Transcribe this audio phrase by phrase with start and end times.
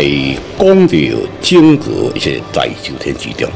[0.00, 0.94] 来讲到
[1.42, 3.50] 整个一些在九天之中，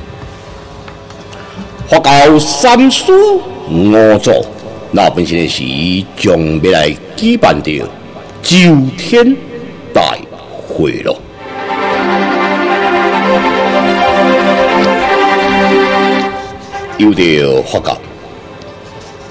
[1.88, 4.30] 佛教三书五祖，
[4.90, 5.62] 那本身是
[6.14, 7.82] 将要来举办的
[8.42, 8.58] 九
[8.98, 9.34] 天
[9.94, 10.14] 大
[10.68, 11.16] 会了。
[16.98, 17.98] 有着佛教，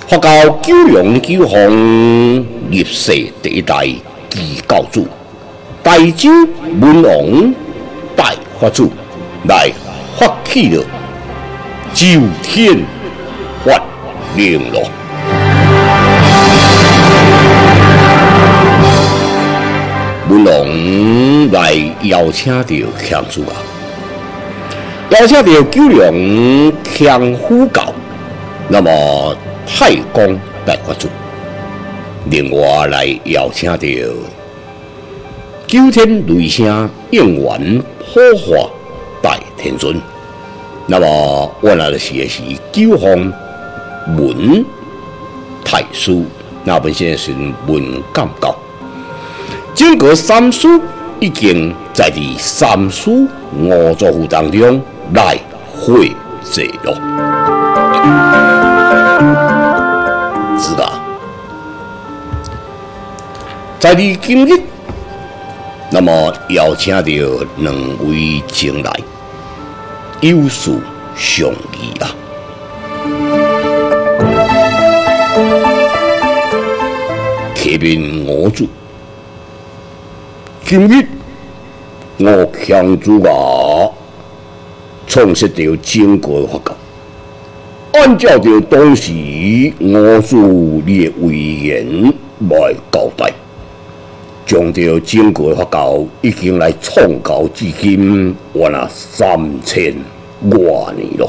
[0.07, 3.11] 佛教九龙九凤立世
[3.43, 3.85] 第一代
[4.31, 5.07] 基教主，
[5.83, 6.29] 大周
[6.79, 7.53] 文王
[8.15, 8.89] 大法主
[9.49, 9.69] 来
[10.17, 10.81] 发起了
[11.93, 12.07] 九
[12.41, 12.79] 天
[13.65, 13.83] 法
[14.37, 14.89] 令咯。
[20.29, 23.53] 文王来邀请到强主啊！
[25.09, 27.93] 邀请到九龙强虎教，
[28.69, 29.35] 那么
[29.67, 31.09] 太公大法主，
[32.29, 33.77] 另外来邀请到
[35.73, 38.69] 九天雷声应元普化
[39.23, 39.99] 大天尊，
[40.85, 43.09] 那么我来的是的是九方
[44.15, 44.63] 文
[45.65, 46.15] 太师，
[46.63, 47.31] 那本现在是
[47.65, 48.55] 文干教，
[49.73, 50.79] 整个三书
[51.19, 53.27] 已经在第三书
[53.57, 54.79] 五作赋当中。
[55.15, 55.35] 来
[55.75, 56.09] 会
[56.51, 56.93] 者咯，
[60.59, 60.93] 知道？
[63.79, 64.61] 在你今日，
[65.93, 67.03] 那么邀请到
[67.57, 68.91] 两位前来，
[70.21, 70.71] 有事
[71.15, 72.15] 相议啊！
[77.55, 78.67] 客面我主，
[80.65, 81.05] 今日
[82.17, 83.93] 我强主啊！
[85.05, 86.75] 创设着整个法教，
[87.99, 92.11] 按照着当时我主列威严
[92.49, 92.73] 来，
[94.53, 99.91] 将着整个佛教已经来创教至今，完了三千
[100.47, 101.27] 多年了。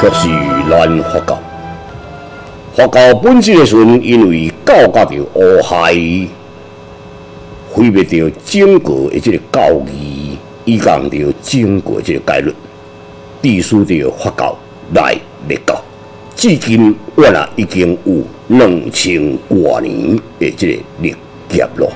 [0.00, 0.28] 可是
[0.68, 1.38] 咱佛教，
[2.74, 5.94] 佛教本身的时阵，因为教教着乌害，
[7.70, 10.36] 毁灭着整个的这个教义。
[10.64, 12.52] 以讲着经过这个概论，
[13.40, 14.58] 地书着佛教
[14.94, 15.80] 来灭教，
[16.36, 21.16] 至今我啊已经有两千多年的这个历
[21.48, 21.90] 劫了。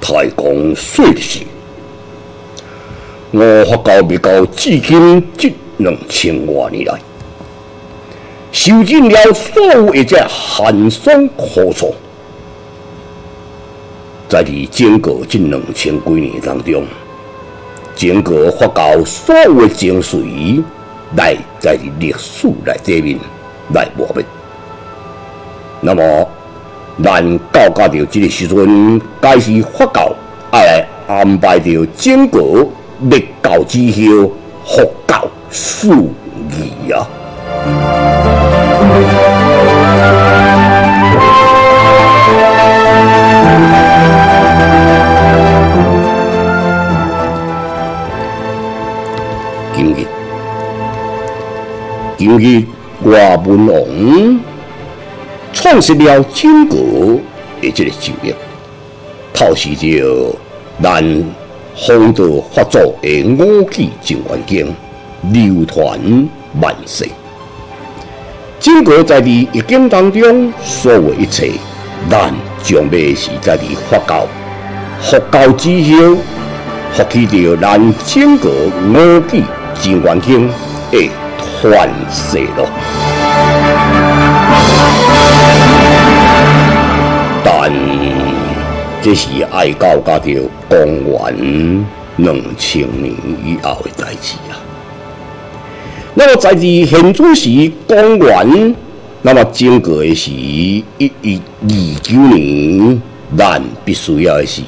[0.00, 1.40] 太公说的是，
[3.32, 6.98] 我发教未到至今这两千多年来。
[8.50, 11.94] 修尽了所有一只寒霜苦楚，
[14.30, 16.84] 在你整个这两千几年当中，
[17.96, 20.62] 整个佛教所有的精髓，
[21.16, 23.18] 来在历史来这面
[23.74, 24.24] 来磨灭。
[25.80, 26.28] 那么，
[27.02, 30.14] 咱到达到这个时阵，该是佛教
[30.52, 32.64] 爱来安排着整个
[33.00, 34.30] 立教之后，
[34.64, 35.28] 佛教
[52.20, 52.62] 今日，
[53.04, 54.40] 外文王
[55.54, 56.76] 创设了整个
[57.62, 58.36] 的这个就业，
[59.32, 60.36] 透视着
[60.82, 61.02] 咱
[61.74, 64.66] 弘道发作的五气净环境，
[65.32, 65.98] 流传
[66.60, 67.08] 万世。
[68.58, 71.52] 整个在你一经当中所有一切，
[72.10, 74.28] 咱将要是在你佛教、
[75.00, 76.16] 佛教之后，
[76.92, 79.42] 获取着咱整个五季
[79.80, 80.46] 真环境
[80.92, 81.10] 的
[81.60, 82.66] 传世咯。
[87.44, 87.70] 但
[89.02, 91.86] 这是爱到家着公元
[92.16, 93.12] 两千年
[93.44, 94.56] 以后的代志啊。
[96.14, 98.74] 那么在伫现主时公元，
[99.22, 103.00] 那么经过的是一一二九年，
[103.36, 104.62] 咱必须要的是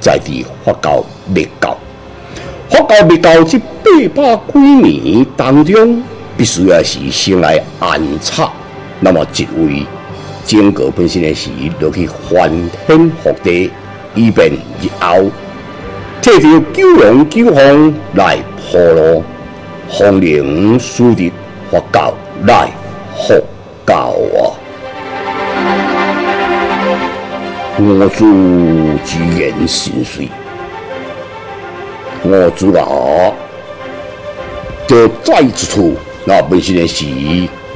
[0.00, 1.04] 在伫佛教
[1.34, 1.76] 灭教，
[2.70, 3.58] 佛教灭教这
[4.08, 6.02] 八百几年当中，
[6.36, 8.50] 必须要是先来安插，
[9.00, 9.86] 那么一位
[10.44, 11.50] 整个本身的是
[11.80, 12.50] 落去翻
[12.86, 13.70] 天覆地，
[14.14, 15.30] 以便日后
[16.20, 19.22] 摕着九龙九凤来破路。
[19.88, 21.30] 弘扬树立
[21.70, 22.12] 佛教
[22.46, 22.70] 来
[23.16, 23.34] 佛
[23.86, 24.56] 教啊！
[27.76, 28.24] 我主
[29.04, 30.28] 之言心碎，
[32.22, 33.30] 我主啊！
[34.88, 35.94] 就再一处，
[36.26, 37.04] 那本身的是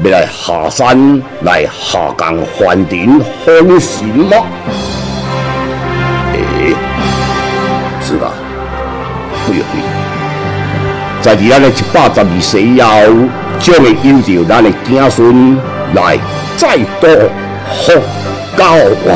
[0.03, 4.37] 要来下山来下岗还庭奉行吗？
[6.33, 6.75] 诶，
[8.00, 8.33] 是吧？
[9.47, 9.62] 不容易。
[11.21, 12.89] 在咱的一百十二岁以后，
[13.59, 15.56] 将会有着咱的子孙
[15.95, 16.19] 来
[16.56, 17.06] 再度
[17.85, 17.93] 复
[18.56, 19.12] 教啊！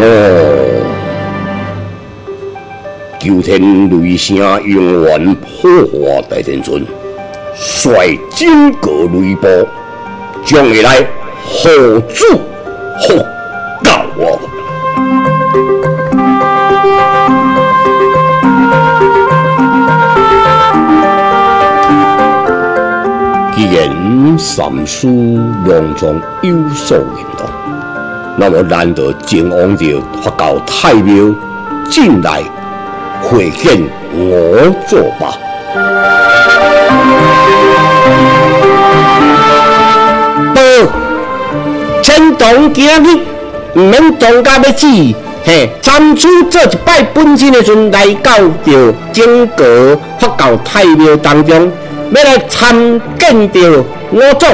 [0.00, 0.02] 哦，
[3.18, 3.60] 九天
[3.90, 6.86] 雷声永远破坏大天尊，
[7.56, 9.50] 率金戈雷波，
[10.44, 11.00] 将会来
[11.44, 11.68] 护
[12.14, 12.40] 主
[13.02, 13.18] 复
[13.82, 14.38] 教啊！
[23.56, 27.48] 既然三书隆重有所运动，
[28.36, 31.34] 那么难得前往着佛教太庙
[31.90, 32.44] 进来
[33.22, 33.82] 会见
[34.12, 35.38] 我做吧。
[40.54, 40.60] 不，
[42.02, 43.18] 天堂今日
[43.74, 44.86] 唔免当家要死，
[45.44, 48.32] 嘿，参主做一拜本身的时阵来到
[48.64, 51.70] 着整个佛教太庙当中。
[52.10, 54.46] 要来参见着我祖，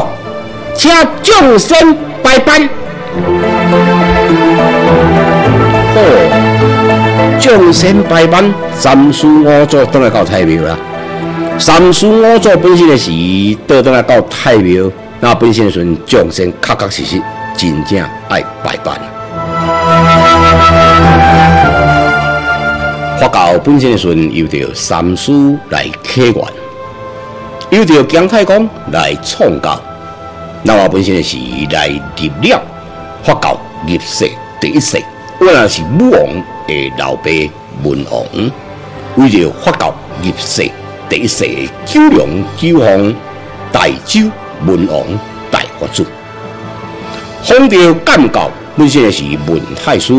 [0.75, 0.91] 请
[1.23, 2.69] 众生拜拜。
[5.97, 6.54] 哦，
[7.45, 8.43] 众生拜拜，
[8.75, 10.75] 三书五祖当来到太庙啦。
[11.59, 13.11] 三书五祖本身的是
[13.67, 17.23] 倒当来到太庙，那本身的时阵，众生确确实实
[17.55, 18.99] 真正爱拜拜。
[23.19, 25.31] 佛教本身的时阵，由着三师
[25.69, 26.35] 来开源。
[27.69, 29.79] 由着姜太公来创教，
[30.63, 31.37] 那我本身的是
[31.71, 32.63] 来入了
[33.23, 34.97] 佛教入世第一世，
[35.47, 37.31] 我也是武王的老爸
[37.83, 38.51] 文王，
[39.17, 40.67] 为着佛教入世
[41.07, 41.45] 第一世
[41.85, 43.15] 九龙九凤
[43.71, 44.23] 大周
[44.67, 45.03] 文王
[45.51, 46.03] 大佛祖，
[47.43, 50.15] 封着干教本身是文太师，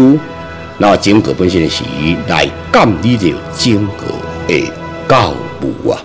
[0.77, 1.83] 那整个本身是
[2.27, 4.05] 来监理着整个
[4.47, 4.71] 的
[5.09, 5.33] 教
[5.63, 5.97] 务啊。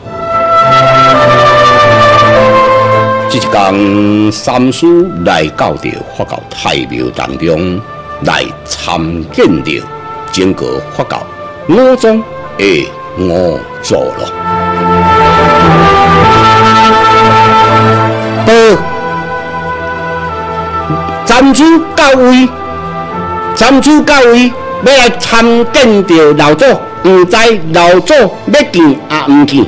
[3.29, 4.87] 这一讲三师
[5.27, 7.79] 来到着佛教太庙当中，
[8.23, 9.01] 来参
[9.33, 9.83] 见着
[10.33, 11.23] 整个佛教
[11.69, 12.23] 五宗
[12.59, 12.89] 的
[13.19, 14.27] 五祖了。
[18.47, 18.53] 好，
[21.25, 21.65] 站主
[21.97, 22.49] 到位，
[23.55, 24.53] 站主到位，
[24.85, 26.67] 要来参见着老祖，
[27.05, 27.37] 唔知
[27.73, 29.65] 老祖要见啊唔见？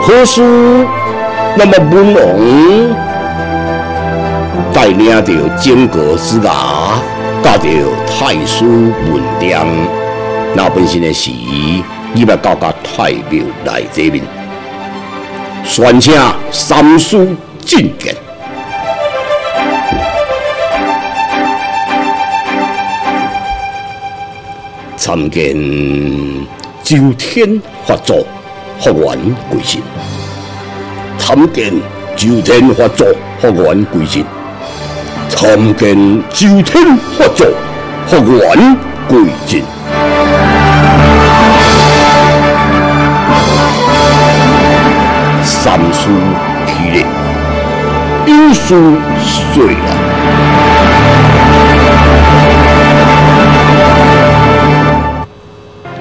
[0.00, 0.42] 何事？
[1.54, 2.20] 那么文王
[4.72, 5.32] 带领着
[5.62, 6.50] 整个之家，
[7.42, 7.68] 到着
[8.06, 9.66] 太师文章，
[10.54, 11.30] 那本身的事，
[12.14, 14.24] 你要到个太庙来这边，
[15.62, 16.14] 宣请
[16.50, 18.16] 三书进见，
[24.96, 25.54] 参见
[26.82, 28.26] 九天法祖。
[28.80, 29.16] 福缘
[29.48, 29.80] 归真，
[31.34, 31.72] 参见
[32.14, 33.06] 周天法祖
[33.40, 34.22] 福缘归真，
[35.30, 37.46] 参见周天法祖
[38.06, 38.76] 福缘
[39.08, 39.62] 归真。
[45.42, 46.10] 三书
[46.66, 47.06] 起立，
[48.26, 49.88] 有书遂了。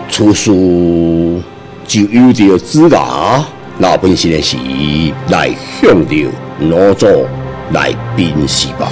[0.09, 1.41] 出书。
[1.87, 2.97] 就有着资格，
[3.77, 4.57] 那本身的是
[5.29, 5.49] 来
[5.81, 7.07] 向着老祖
[7.71, 8.87] 来辨识吧。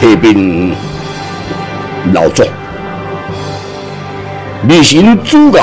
[0.00, 0.74] 启禀
[2.12, 2.44] 老祖，
[4.68, 5.58] 立行资格，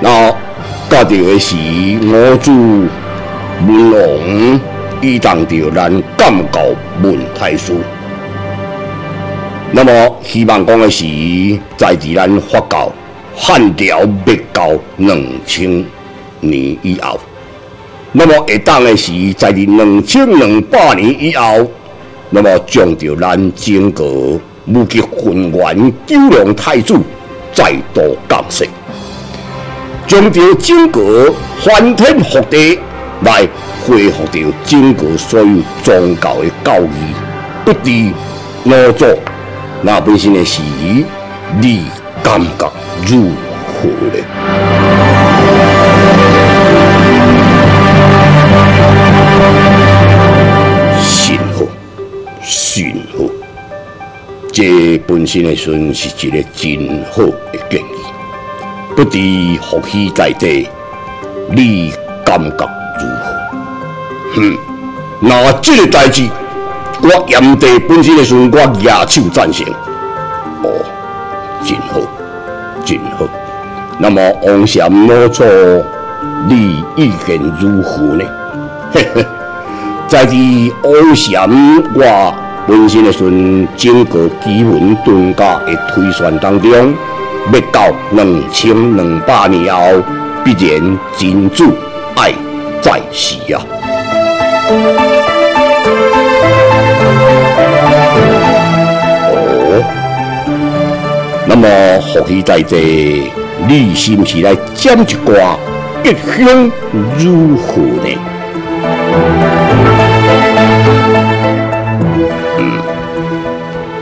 [0.00, 0.30] 那
[0.90, 1.56] 家着的是
[2.02, 2.52] 我祖
[3.66, 4.60] 文王，
[5.00, 6.60] 以当着咱干教
[7.02, 7.72] 文太师。
[9.74, 11.02] 那么，希望讲的是，
[11.78, 12.92] 在自咱佛教
[13.34, 15.82] 汉朝灭教两千
[16.40, 17.18] 年以后，
[18.12, 21.66] 那么会当的是，在两千两百年以后，
[22.28, 24.04] 那么将着咱整个
[24.66, 26.94] 无极混元九龙太子
[27.54, 28.68] 再度降世，
[30.06, 32.78] 将着整个翻天覆地
[33.22, 33.48] 来
[33.86, 35.46] 恢复着整个所有
[35.82, 37.14] 宗教的教义，
[37.64, 38.12] 不敌
[38.64, 39.06] 老祖。
[39.84, 40.62] 那本身的事，
[41.60, 41.86] 你
[42.22, 42.70] 感觉
[43.04, 43.32] 如
[43.66, 44.18] 何呢？
[51.00, 51.68] 信乎？
[52.40, 53.32] 信乎？
[54.52, 57.22] 这本身嘅信，是一个真好
[57.52, 57.84] 嘅建议。
[58.94, 59.18] 不知
[59.62, 60.68] 伏羲在地，
[61.50, 61.92] 你
[62.24, 62.68] 感觉
[63.00, 63.34] 如何？
[64.36, 64.56] 哼，
[65.20, 66.28] 那这个代志。
[67.02, 69.66] 我炎帝本身的时，我举手赞成。
[70.62, 70.70] 哦，
[71.64, 72.00] 真好，
[72.84, 73.26] 真好。
[73.98, 75.42] 那么王禅老祖，
[76.48, 78.24] 你意见如何呢？
[78.94, 79.26] 嘿嘿，
[80.06, 81.48] 在你王禅
[81.94, 82.34] 我。
[82.64, 86.94] 本身的顺整个基文遁甲的推算当中，
[87.52, 90.00] 要到两千两百年后，
[90.44, 91.76] 必然真主
[92.14, 92.32] 爱
[92.80, 93.58] 在世啊！
[101.54, 101.68] 那么
[102.00, 102.78] 何其在这，
[103.68, 105.58] 你是不是来讲一卦，
[106.02, 106.70] 吉凶
[107.18, 108.18] 如何呢？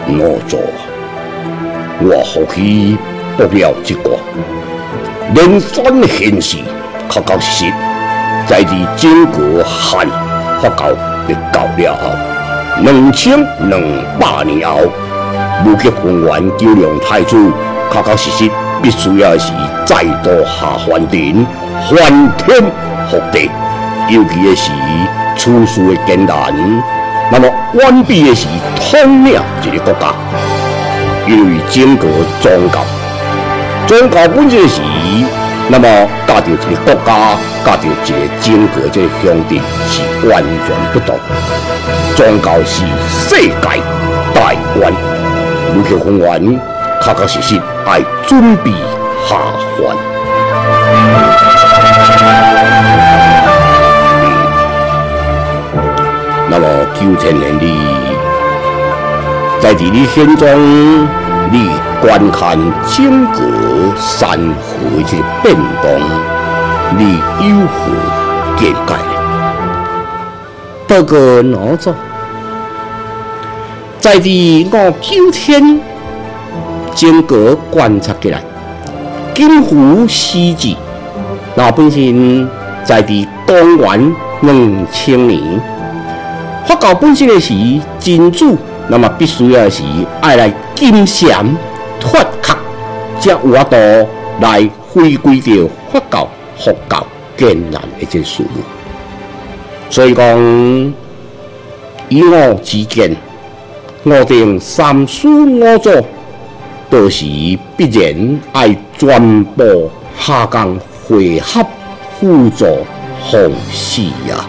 [0.07, 0.61] 我做，
[1.99, 2.97] 我后期
[3.37, 4.17] 不了一个，
[5.35, 6.59] 连番现实，
[7.09, 7.73] 确确实实，
[8.47, 10.07] 在伫整个汉
[10.63, 10.95] 发教
[11.27, 13.81] 被搞了后，两千两
[14.21, 14.83] 百年后，
[15.67, 17.37] 武吉公元九良太子，
[17.93, 18.51] 确确实实
[18.83, 19.53] 必须要是
[19.85, 21.47] 再度下凡尘，
[21.91, 22.63] 翻天
[23.11, 23.51] 覆地，
[24.09, 24.71] 尤其是
[25.37, 26.55] 处事的艰难。
[27.31, 30.15] 那么完毕的是统领一个国家，
[31.27, 32.07] 因为整个
[32.41, 32.81] 宗教，
[33.87, 34.81] 宗教本身是，
[35.69, 35.87] 那么
[36.27, 37.95] 加着一个国家，加着一个
[38.41, 41.19] 整个这个兄弟是完全不同。
[42.17, 43.53] 宗教是世界
[44.35, 44.93] 大观，
[45.75, 46.61] 如去宏愿，
[47.03, 48.71] 确确实实爱准备
[49.29, 49.37] 下
[49.77, 49.97] 凡。
[56.49, 57.79] 那么九千年里，
[59.61, 61.09] 在地理现中，
[61.51, 62.59] 你观看
[62.89, 63.41] 整个
[63.97, 66.01] 山河的变动，
[66.99, 67.77] 你有何
[68.59, 68.95] 见解？
[70.89, 71.95] 报告老祖，
[74.01, 75.79] 在这我九天
[76.95, 78.43] 经过观察起来，
[79.35, 80.75] 近乎世纪，
[81.55, 82.49] 那本身
[82.83, 85.39] 在这公元两千年。
[86.67, 87.53] 佛教本身的是
[87.99, 88.57] 真主，
[88.89, 89.83] 那么必须要是
[90.23, 91.55] 爱来金蝉
[92.01, 92.57] 脱壳，
[93.21, 93.77] 才有法度
[94.41, 96.29] 来回归到佛教
[96.59, 98.63] 佛教艰难一件事物。
[99.91, 100.25] 所以讲，
[102.09, 103.15] 以我之见，
[104.03, 105.91] 我定三书五祖
[106.89, 107.27] 都是
[107.77, 110.75] 必然爱全部下岗
[111.07, 111.63] 汇合
[112.19, 112.65] 辅助
[113.31, 114.49] 奉事呀。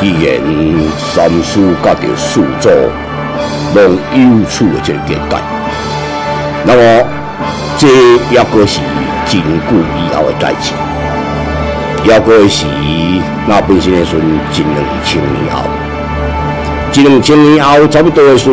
[0.00, 0.40] 既然
[0.98, 2.70] 三书甲着四祖
[3.74, 5.36] 拢有处的这个见解，
[6.64, 7.06] 那么
[7.76, 7.86] 这
[8.30, 8.80] 也个是
[9.26, 10.72] 真久以后的代志，
[12.06, 12.64] 也个是
[13.48, 15.64] 那本身的时一两千年后，
[16.94, 18.48] 一两千年后差不多的时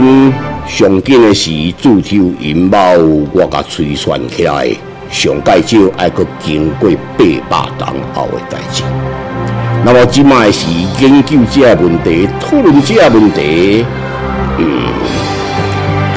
[0.67, 2.95] 上紧的是自头银毛，
[3.31, 4.67] 我甲推算起来，
[5.11, 6.89] 上介少爱个经过
[7.47, 8.81] 八百年后的代志。
[9.85, 10.65] 那么，即卖是
[10.99, 13.85] 研究这问题、讨论这问题。
[14.57, 14.65] 嗯，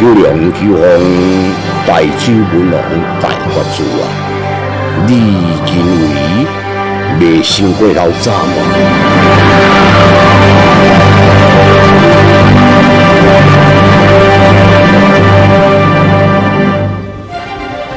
[0.00, 0.86] 九龙九方
[1.86, 2.80] 大周文王
[3.20, 4.08] 大法主啊，
[5.06, 5.12] 你
[5.66, 5.76] 认
[6.14, 6.46] 为
[7.20, 8.52] 未想过老早吗？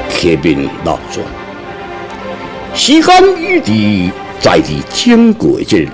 [0.09, 1.25] 铁兵老庄，
[2.73, 4.11] 时间与地。
[4.41, 5.85] 在伫整个这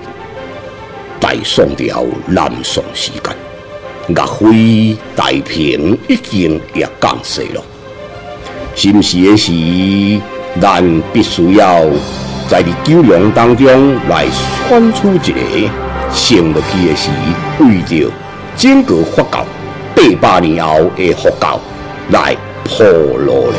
[1.18, 3.34] 大宋朝南宋时间，
[4.06, 7.60] 岳飞太平已经也降世了。
[8.76, 9.50] 是时的是，
[10.60, 11.82] 咱必须要
[12.48, 14.24] 在你九龙当中来
[14.68, 15.70] 选出一个
[16.12, 17.10] 胜得起的是，
[17.58, 18.08] 为着
[18.56, 19.44] 整个佛教
[19.96, 21.60] 八百年后的佛教
[22.10, 22.84] 来铺
[23.18, 23.58] 路咧。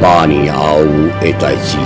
[0.00, 0.82] 八百年后
[1.20, 1.78] 的代志，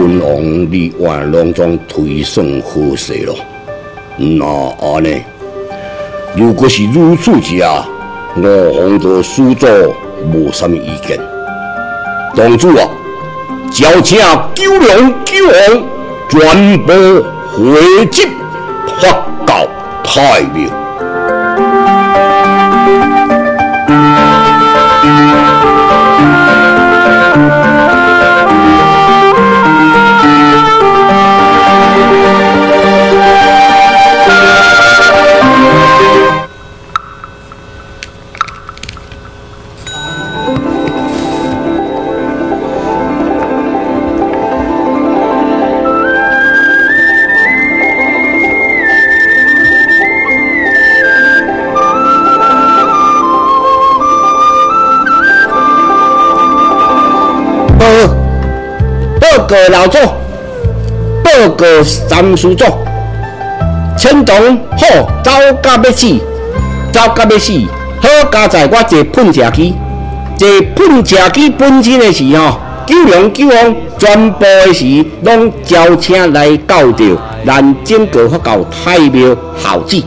[0.00, 3.36] 文王你万隆中推算好势咯。
[4.16, 4.44] 那
[4.80, 5.22] 安尼，
[6.34, 7.84] 如果是如此之下，
[8.38, 9.68] 我洪都书作
[10.32, 11.18] 无什么意见。
[12.36, 12.86] 当主啊，
[13.72, 14.18] 叫请
[14.54, 15.84] 九龙九王
[16.28, 16.92] 全部
[17.54, 18.28] 汇集，
[19.00, 19.66] 发告
[20.04, 20.85] 太庙。
[59.48, 59.98] 告老祖，
[61.22, 62.64] 报告三叔祖，
[63.96, 65.30] 青铜好走
[65.62, 66.18] 甲要死，
[66.92, 67.52] 走甲要死，
[68.00, 69.74] 好加在我这喷射机，
[70.36, 77.04] 这喷射机本身的时吼，九龙九王全部的时拢招请来告着
[77.46, 80.02] 咱整个佛教太庙孝子。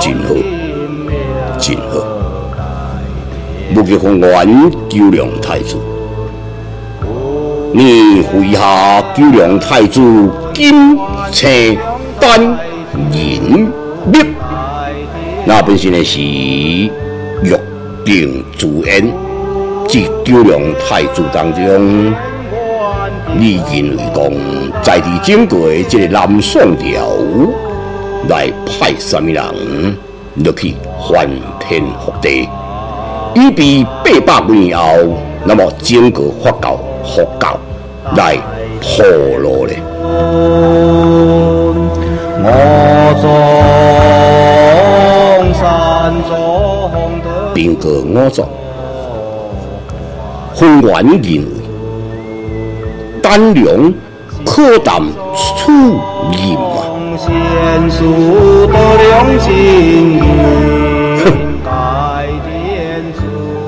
[0.00, 0.34] 真好，
[1.58, 2.17] 真好。
[3.88, 5.78] 不给宏愿九良太子，
[7.72, 10.02] 你麾下九良太子
[10.52, 10.94] 金
[11.32, 11.78] 青
[12.20, 12.38] 丹
[13.10, 13.66] 银
[14.12, 14.18] 玉，
[15.46, 16.90] 那本身的是玉
[18.04, 19.10] 定主演，
[19.88, 22.12] 即九良太子当中，
[23.38, 27.08] 你认为讲在地经过的这个南宋朝
[28.28, 29.42] 来派什么人
[30.44, 30.74] 落去
[31.08, 31.26] 翻
[31.58, 32.46] 天覆地？
[33.34, 33.86] 以比
[34.26, 34.84] 八百年后，
[35.44, 37.58] 那么整个佛教、佛教
[38.16, 38.36] 来
[38.80, 39.04] 破
[39.40, 39.78] 落咧。
[47.54, 48.48] 兵戈五座，
[50.54, 51.44] 分元认为，
[53.20, 53.92] 胆量
[54.44, 55.02] 可担
[55.56, 55.72] 出
[56.30, 56.86] 任啊！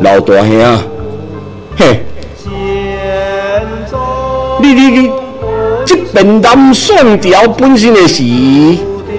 [0.02, 0.78] 老大兄，
[1.76, 2.00] 嘿，
[4.62, 5.10] 你你你，
[5.84, 8.22] 这本南宋朝本身的事，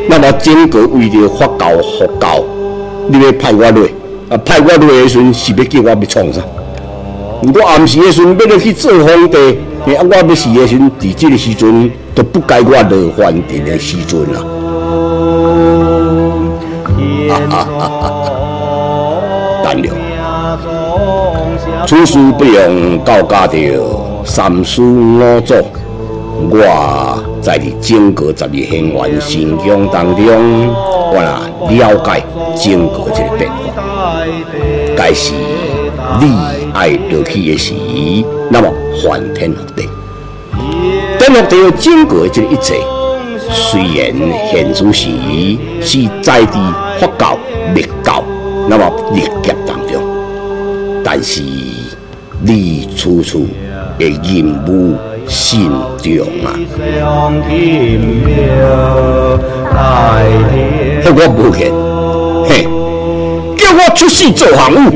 [0.10, 2.44] 那么整个为了佛教佛教，
[3.08, 3.82] 你要派我来，
[4.30, 6.42] 啊派我来的时候是要叫我要创啥？
[7.44, 9.38] 我暗时的时阵要去做皇帝，
[9.96, 14.44] 啊我要死的时候，在这个时阵都不该我落凡尘的时阵啊！
[17.30, 18.21] 哈哈哈哈
[21.88, 23.58] 此事不用告家着
[24.26, 25.56] 三思五祖，
[26.50, 30.70] 我在你整个十二仙元神宫当中，
[31.14, 32.24] 我若了解
[32.56, 34.24] 整个这个变化。
[34.96, 35.34] 该是
[36.20, 36.38] 你
[36.74, 37.74] 爱落去的时，
[38.50, 38.72] 那么
[39.04, 39.90] 翻天覆地，
[41.20, 42.76] 天覆地整个这一切，
[43.50, 44.14] 虽然
[44.50, 45.10] 现主时
[45.82, 46.58] 是在地
[47.00, 47.38] 佛教
[47.74, 48.24] 密教，
[48.70, 50.02] 那么密劫当中，
[51.04, 51.42] 但是。
[52.44, 53.46] 你处处
[54.00, 55.70] 的任务心
[56.02, 56.58] 重啊！
[61.04, 61.72] 迄我无见，
[62.50, 62.52] 嘿，
[63.56, 64.90] 叫我出世做行务，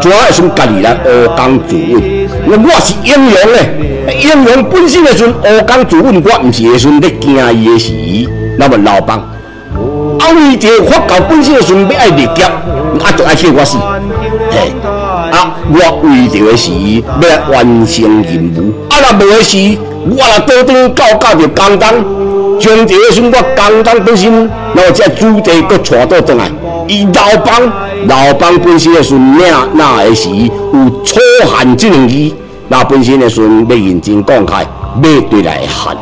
[0.00, 2.02] 怎会算家己来乌工自刎？
[2.48, 3.56] 我是英雄嘞，
[4.20, 5.32] 英雄本身的时阵乌
[5.66, 7.92] 工自刎，我毋是的时阵咧惊伊的时，
[8.58, 13.78] 那么老帮，啊为着佛教本身的时阵要爱立劫，啊就爱叫我死，
[14.50, 14.72] 嘿。
[15.30, 15.56] 啊！
[15.70, 18.96] 我为着的是要完成任务，啊！
[19.00, 24.32] 若无的是，我若倒转到到着江东，将这个时我江东本身，
[24.74, 26.50] 然后这主题搁带倒转来，
[26.86, 27.62] 伊老帮
[28.06, 29.42] 老帮本身的时命
[29.74, 32.34] 那会是有错汉这两字，
[32.68, 34.62] 那本身的时要认真讲开，
[35.02, 35.96] 要对来汉，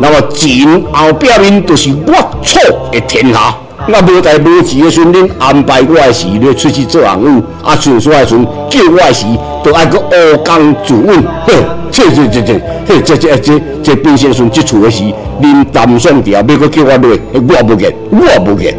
[0.00, 2.60] 那么前后表面都是我错
[2.92, 3.54] 的天下。
[3.88, 9.26] 我无代无志的时阵，恁安排我的时，你出去做行务，啊，顺续的时阵叫我的时，
[9.62, 11.22] 都爱去乌工自刎。
[11.46, 11.54] 嘿，
[11.90, 15.04] 这这这这，嘿，这这这这变先生即厝的时，
[15.40, 18.74] 恁南宋朝要去叫我落，我无见，我无见。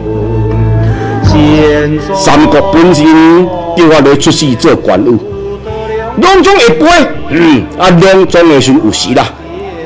[2.16, 3.06] 三国本身
[3.78, 5.18] 叫我来出世做官务，
[6.18, 6.88] 两种会背，
[7.30, 9.24] 嗯，啊，两种的时有时啦，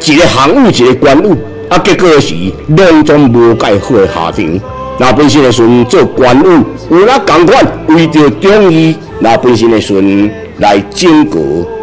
[0.06, 1.38] 一个行务，一个官务，
[1.70, 2.34] 啊，结果是
[2.70, 4.60] 两种无介好的下场。
[5.02, 11.40] 那本身的孙做官务，有那共款为着忠义，那本身的孙来整个，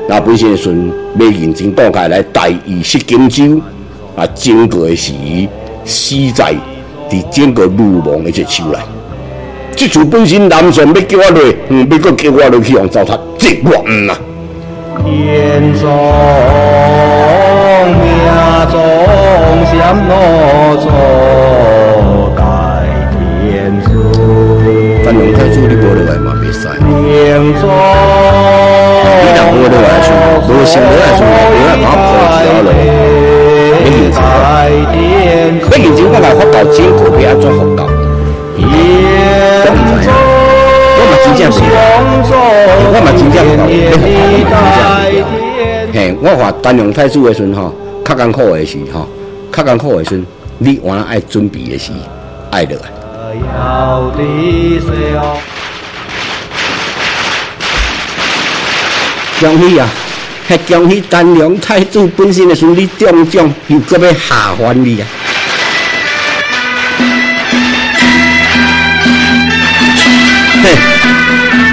[0.09, 3.61] 那本身的孙要认真打开来带意识荆州，
[4.15, 5.13] 啊，整个的是
[5.85, 6.55] 死在
[7.11, 8.79] 伫整个鲁莽的这手来。
[9.75, 14.17] 这次本身南宋要叫我落，嗯，要搁叫我落去用糟蹋，这我唔啊。
[15.03, 15.89] 天中
[17.99, 18.07] 命
[18.71, 18.79] 中
[19.67, 21.78] 相落错。
[25.11, 26.69] 但用太子你无落来嘛，袂使。
[26.69, 27.41] 你若
[29.55, 30.13] 无落来算，
[30.45, 32.13] 无想落来算，你来把我破
[32.45, 32.69] 掉了。
[33.81, 34.21] 你认真，
[34.93, 37.89] 你认真，我来发到整个别安怎发到？
[39.65, 40.13] 我唔知啊，
[40.99, 41.57] 我嘛真正是，
[42.93, 43.73] 我嘛真正唔到，你
[44.45, 47.73] 发我嘛真正唔嘿，我发单用太子的时阵吼，
[48.05, 49.09] 较艰苦的时吼，
[49.51, 50.23] 较艰苦的时，
[50.59, 51.93] 你原来爱准备的是
[52.51, 52.98] 爱落来。
[59.41, 59.89] 恭喜啊！
[60.49, 65.07] 还恭喜丹梁太子本身的孙你中奖，又搁要下凡你啊！
[70.63, 70.77] 嘿，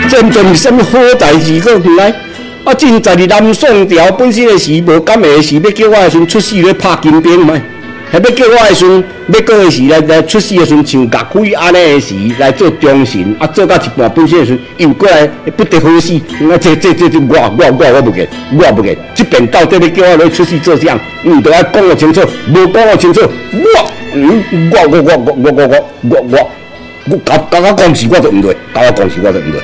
[0.07, 1.59] 真正什么好代志？
[1.59, 2.13] 个原来
[2.65, 7.59] 啊，真在你南宋朝本身的事，无敢的是要叫我的孙出世咧拍金兵嘛？
[8.11, 20.97] 还要叫我的孙要过的时来来出世的时像岳飞安尼的时来做忠臣，啊做到一半本身的时又过来不得好死，我这这这这我我我我不给，我不给，这边到底要叫我来出世做啥？
[21.23, 22.21] 你都要讲我清楚，
[22.53, 25.67] 无讲我清楚，我嗯我我我我我我
[26.09, 26.51] 我我
[27.09, 29.59] 我搞搞我讲事我就唔对，搞我讲事我就唔对。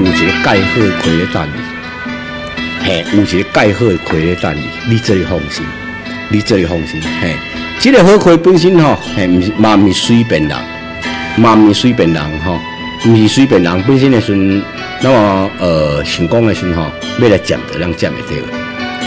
[0.00, 1.61] 有一个盖好亏的等你。
[2.84, 5.64] 嘿，有一个盖好的亏咧等你，你最放心，
[6.28, 7.00] 你最放心。
[7.20, 7.36] 嘿，
[7.78, 10.58] 这个好亏本身吼，嘿，毋是嘛毋是随便人，
[11.36, 12.58] 嘛毋是随便人吼，
[13.06, 14.62] 毋是随便人本身的时阵，
[15.00, 18.52] 那么呃成功的时候吼，要来占得让占会到的，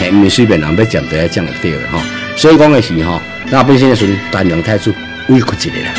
[0.00, 2.00] 嘿，毋是随便人要占得来占会到的吼。
[2.34, 4.90] 所以讲的是吼，那本身的时阵，单量太子
[5.28, 5.92] 委屈一个啦。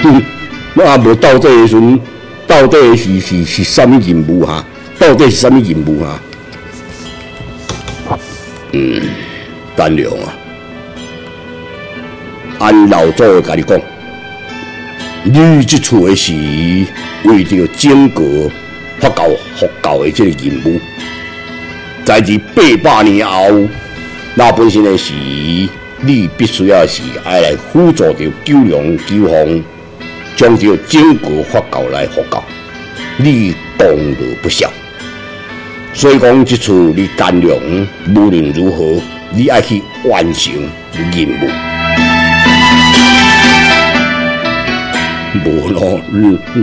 [0.00, 0.22] 哼，
[0.74, 2.00] 我也无到这个时阵。
[2.48, 4.64] 到底是是是什么任务哈？
[4.98, 6.20] 到底是什么任务哈？
[8.72, 9.02] 嗯，
[9.76, 10.34] 单良啊，
[12.58, 13.80] 按老祖甲你讲，
[15.24, 16.32] 你这处的是
[17.24, 18.50] 为着整个
[18.98, 19.24] 佛教
[19.56, 20.80] 佛教的这个任务，
[22.04, 22.38] 在这
[22.82, 23.68] 八百年后，
[24.34, 25.12] 那本身的是
[26.00, 29.62] 你必须要是爱来辅助着九龙九凤。
[30.38, 32.40] 将这整个佛教来佛教，
[33.16, 34.70] 你功德不小。
[35.92, 37.58] 所以讲，这次你干粮
[38.14, 40.54] 无论如何，你要去完成
[40.92, 41.50] 任务。
[45.44, 46.00] 无咯，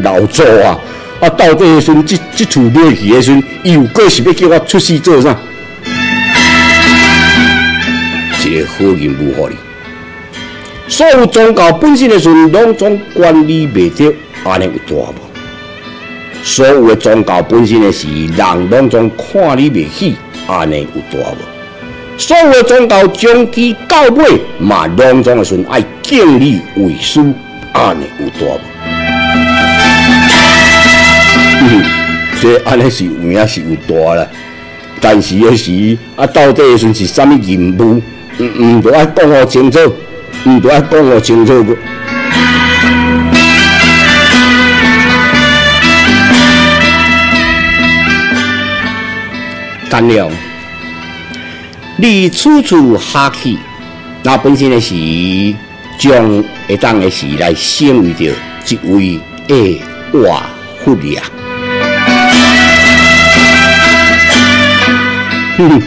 [0.03, 0.79] 老祖啊，
[1.19, 5.37] 啊，到底时阵，这这处买去的时阵，又过是要叫我出世做啥？
[8.39, 9.74] 一个好任务，给你。
[10.87, 15.15] 所有宗教本身的时阵，拢总管理袂着，安尼有大无？
[16.43, 21.37] 所有的宗教本身的事，人拢总看你袂起，安尼有大无？
[22.19, 27.19] 所有的宗教从其到尾，嘛拢总的时阵爱敬你为师，
[27.73, 28.59] 安尼有大无？
[31.61, 31.83] 嗯，
[32.39, 34.27] 这安尼是有影是有大啦，
[35.01, 37.99] 但是的是啊，到底的时是啥物任务？
[38.37, 39.79] 嗯嗯，都爱讲好清楚。
[40.47, 41.75] 你都要讲我清楚个。
[49.89, 50.31] 干了，
[51.97, 53.57] 你处处下去，
[54.21, 54.93] 那本身的是
[55.97, 58.31] 将一当的事来成为着
[58.67, 59.81] 一位的
[60.19, 60.43] 瓦
[60.83, 61.23] 富呀。
[65.57, 65.81] 哼，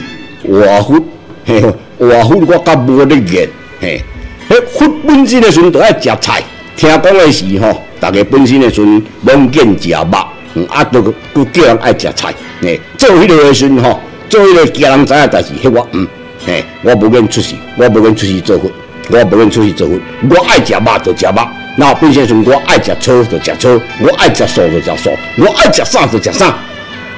[0.48, 1.06] 瓦富，
[1.44, 1.60] 嘿，
[1.98, 3.48] 瓦富我甲无得言，
[3.80, 4.02] 嘿。
[4.48, 6.42] 迄佛本身的时阵都爱食菜，
[6.74, 10.06] 听讲的是吼，大家本身的孙拢见食肉，
[10.54, 11.02] 嗯，啊，都
[11.34, 16.08] 都叫人爱食菜，诶，做迄个的孙吼，做迄个叫人知影代志，迄我嗯，
[16.46, 18.70] 诶，我不愿出世，我不愿出世做佛，
[19.10, 23.68] 我不愿出世做佛，我爱食肉就食肉，那本身孙我爱食草就食草，
[24.00, 26.56] 我爱食素就食素，我爱食啥就食啥，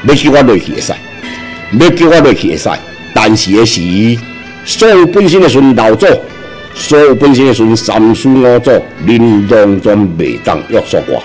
[0.02, 0.92] 要叫我落去会使，
[1.78, 2.68] 要叫我落去会使，
[3.14, 3.80] 但是的是
[4.64, 6.08] 所有本身的孙老祖。
[6.74, 8.70] 所有本身的孙三书五祖，
[9.06, 11.20] 恁拢总袂当约束我；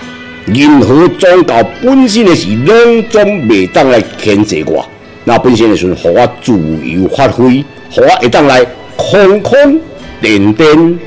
[0.46, 4.86] 任何宗教本身的事，拢总袂当来牵制我。
[5.24, 6.52] 那本身的孙，互我自
[6.84, 8.64] 由发挥，互我会当来
[8.96, 9.80] 空空
[10.20, 10.98] 点点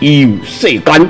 [0.00, 1.08] 游世间，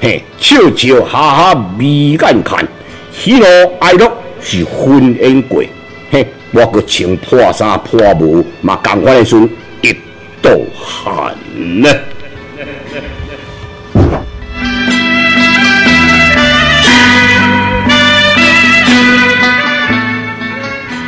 [0.00, 2.66] 嘿，笑笑哈哈眉眼看，
[3.12, 3.44] 喜怒
[3.80, 5.62] 哀乐是婚姻过，
[6.10, 9.48] 嘿，我个穿破衫破帽，嘛共款的孙
[9.82, 9.92] 一
[10.42, 11.34] 道汗
[11.80, 11.88] 呢。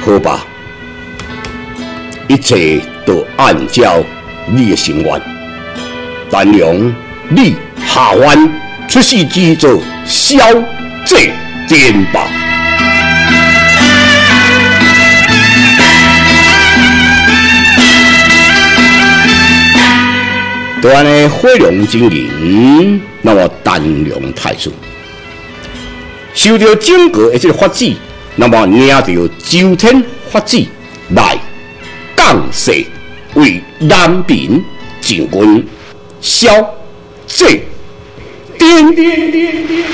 [0.07, 0.47] 好吧，
[2.29, 4.01] 一切都按照
[4.47, 5.21] 你的心愿。
[6.31, 6.95] 但用
[7.29, 8.49] 你下凡
[8.89, 10.39] 出世之做消
[11.05, 11.33] 这
[11.67, 12.29] 颠吧。
[20.95, 24.73] 安尼火龙精灵，那么胆量太数，
[26.33, 27.93] 受到整个一个法旨。
[28.39, 30.67] 那么领着周天法旨
[31.15, 31.39] 来
[32.15, 32.85] 降世，
[33.35, 34.63] 为人民
[35.01, 35.67] 进军
[36.21, 36.49] 消
[37.27, 37.47] 这
[38.59, 39.85] 点点点点。